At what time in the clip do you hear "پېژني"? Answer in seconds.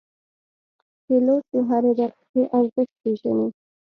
3.01-3.47